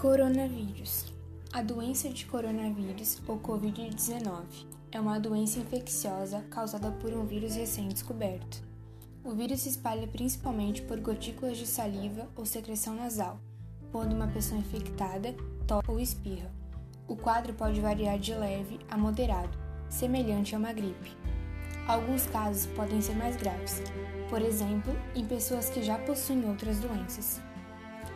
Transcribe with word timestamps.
Coronavírus. 0.00 1.12
A 1.52 1.60
doença 1.60 2.08
de 2.08 2.24
coronavírus, 2.24 3.20
ou 3.26 3.36
Covid-19, 3.40 4.44
é 4.92 5.00
uma 5.00 5.18
doença 5.18 5.58
infecciosa 5.58 6.40
causada 6.48 6.92
por 6.92 7.12
um 7.12 7.26
vírus 7.26 7.56
recém-descoberto. 7.56 8.62
O 9.24 9.32
vírus 9.32 9.62
se 9.62 9.70
espalha 9.70 10.06
principalmente 10.06 10.82
por 10.82 11.00
gotículas 11.00 11.58
de 11.58 11.66
saliva 11.66 12.28
ou 12.36 12.46
secreção 12.46 12.94
nasal, 12.94 13.40
quando 13.90 14.12
uma 14.12 14.28
pessoa 14.28 14.60
infectada 14.60 15.34
tosse 15.66 15.90
ou 15.90 15.98
espirra. 15.98 16.52
O 17.08 17.16
quadro 17.16 17.52
pode 17.52 17.80
variar 17.80 18.20
de 18.20 18.32
leve 18.32 18.78
a 18.88 18.96
moderado, 18.96 19.58
semelhante 19.90 20.54
a 20.54 20.58
uma 20.58 20.72
gripe. 20.72 21.10
Alguns 21.88 22.24
casos 22.26 22.66
podem 22.66 23.00
ser 23.00 23.16
mais 23.16 23.36
graves, 23.36 23.82
por 24.30 24.42
exemplo, 24.42 24.94
em 25.16 25.26
pessoas 25.26 25.68
que 25.68 25.82
já 25.82 25.98
possuem 25.98 26.48
outras 26.48 26.78
doenças. 26.78 27.40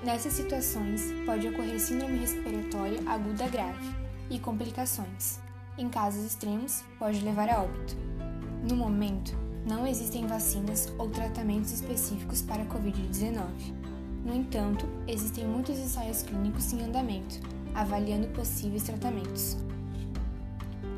Nessas 0.03 0.33
situações, 0.33 1.13
pode 1.25 1.49
ocorrer 1.49 1.79
síndrome 1.79 2.19
respiratória 2.19 3.01
aguda 3.07 3.47
grave 3.49 3.89
e 4.29 4.39
complicações. 4.39 5.39
Em 5.79 5.89
casos 5.89 6.25
extremos, 6.25 6.83
pode 6.99 7.21
levar 7.21 7.49
a 7.49 7.63
óbito. 7.63 7.97
No 8.69 8.77
momento, 8.77 9.37
não 9.67 9.87
existem 9.87 10.27
vacinas 10.27 10.93
ou 10.99 11.09
tratamentos 11.09 11.73
específicos 11.73 12.43
para 12.43 12.63
a 12.63 12.67
Covid-19. 12.67 13.47
No 14.25 14.35
entanto, 14.35 14.89
existem 15.07 15.47
muitos 15.47 15.79
ensaios 15.79 16.23
clínicos 16.23 16.73
em 16.73 16.83
andamento, 16.83 17.41
avaliando 17.75 18.29
possíveis 18.29 18.83
tratamentos. 18.83 19.57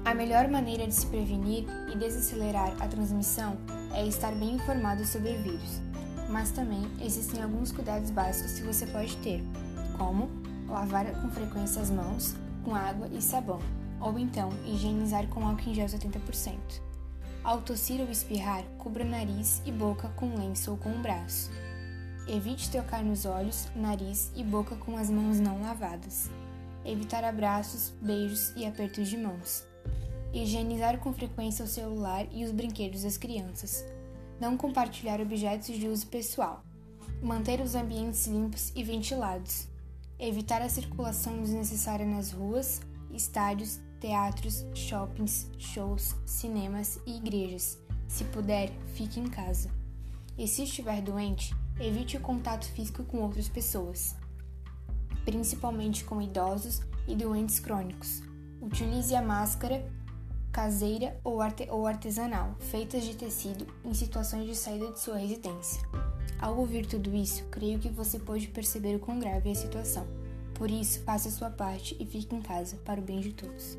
A 0.04 0.14
melhor 0.14 0.48
maneira 0.48 0.86
de 0.86 0.94
se 0.94 1.06
prevenir 1.06 1.64
e 1.92 1.96
desacelerar 1.96 2.74
a 2.80 2.86
transmissão 2.86 3.56
é 3.94 4.06
estar 4.06 4.34
bem 4.34 4.56
informado 4.56 5.04
sobre 5.06 5.30
o 5.30 5.42
vírus, 5.42 5.80
mas 6.28 6.50
também 6.50 6.82
existem 7.00 7.42
alguns 7.42 7.72
cuidados 7.72 8.10
básicos 8.10 8.58
que 8.58 8.66
você 8.66 8.86
pode 8.86 9.16
ter, 9.18 9.42
como 9.98 10.28
lavar 10.68 11.06
com 11.20 11.30
frequência 11.30 11.82
as 11.82 11.90
mãos 11.90 12.34
com 12.64 12.74
água 12.74 13.08
e 13.12 13.20
sabão, 13.20 13.60
ou 14.00 14.18
então 14.18 14.50
higienizar 14.64 15.26
com 15.28 15.46
álcool 15.46 15.70
em 15.70 15.74
gel 15.74 15.86
70%. 15.86 16.58
Ao 17.42 17.60
tossir 17.60 18.00
ou 18.00 18.10
espirrar, 18.10 18.64
cubra 18.78 19.04
nariz 19.04 19.60
e 19.66 19.72
boca 19.72 20.08
com 20.16 20.34
lenço 20.34 20.70
ou 20.70 20.78
com 20.78 20.90
o 20.90 20.98
braço. 20.98 21.50
Evite 22.26 22.70
tocar 22.70 23.04
nos 23.04 23.26
olhos, 23.26 23.68
nariz 23.76 24.32
e 24.34 24.42
boca 24.42 24.74
com 24.76 24.96
as 24.96 25.10
mãos 25.10 25.38
não 25.38 25.60
lavadas. 25.60 26.30
Evitar 26.86 27.22
abraços, 27.22 27.92
beijos 28.00 28.50
e 28.56 28.64
apertos 28.64 29.08
de 29.08 29.18
mãos. 29.18 29.62
Higienizar 30.32 30.98
com 30.98 31.12
frequência 31.12 31.64
o 31.64 31.68
celular 31.68 32.26
e 32.32 32.44
os 32.44 32.50
brinquedos 32.50 33.02
das 33.02 33.18
crianças 33.18 33.84
não 34.40 34.56
compartilhar 34.56 35.20
objetos 35.20 35.76
de 35.76 35.88
uso 35.88 36.06
pessoal, 36.06 36.62
manter 37.22 37.60
os 37.60 37.74
ambientes 37.74 38.26
limpos 38.26 38.72
e 38.74 38.82
ventilados, 38.82 39.68
evitar 40.18 40.62
a 40.62 40.68
circulação 40.68 41.40
desnecessária 41.40 42.06
nas 42.06 42.32
ruas, 42.32 42.80
estádios, 43.12 43.80
teatros, 44.00 44.66
shoppings, 44.74 45.50
shows, 45.58 46.14
cinemas 46.26 47.00
e 47.06 47.16
igrejas. 47.16 47.78
Se 48.08 48.24
puder, 48.24 48.70
fique 48.94 49.18
em 49.18 49.28
casa. 49.28 49.70
E 50.36 50.46
se 50.46 50.64
estiver 50.64 51.00
doente, 51.00 51.54
evite 51.80 52.16
o 52.16 52.20
contato 52.20 52.66
físico 52.66 53.04
com 53.04 53.18
outras 53.18 53.48
pessoas, 53.48 54.16
principalmente 55.24 56.04
com 56.04 56.20
idosos 56.20 56.80
e 57.06 57.14
doentes 57.14 57.58
crônicos. 57.58 58.22
Utilize 58.60 59.14
a 59.14 59.22
máscara 59.22 59.84
caseira 60.54 61.18
ou, 61.24 61.40
arte 61.42 61.66
ou 61.68 61.84
artesanal, 61.84 62.54
feitas 62.60 63.02
de 63.02 63.16
tecido, 63.16 63.66
em 63.84 63.92
situações 63.92 64.46
de 64.46 64.54
saída 64.54 64.92
de 64.92 65.00
sua 65.00 65.16
residência. 65.16 65.82
Ao 66.40 66.56
ouvir 66.56 66.86
tudo 66.86 67.12
isso, 67.12 67.42
creio 67.50 67.80
que 67.80 67.88
você 67.88 68.20
pode 68.20 68.46
perceber 68.46 68.94
o 68.94 69.00
quão 69.00 69.18
grave 69.18 69.48
é 69.48 69.52
a 69.52 69.56
situação. 69.56 70.06
Por 70.54 70.70
isso, 70.70 71.02
faça 71.02 71.28
a 71.28 71.32
sua 71.32 71.50
parte 71.50 71.96
e 71.98 72.06
fique 72.06 72.36
em 72.36 72.40
casa, 72.40 72.76
para 72.84 73.00
o 73.00 73.02
bem 73.02 73.18
de 73.18 73.32
todos. 73.32 73.76